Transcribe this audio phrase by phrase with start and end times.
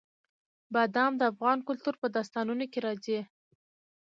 [0.73, 3.19] بادام د افغان کلتور په داستانونو کې راځي.